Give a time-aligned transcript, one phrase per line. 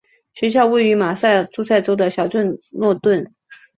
[0.33, 3.35] 学校位于马萨诸塞州的小镇诺顿。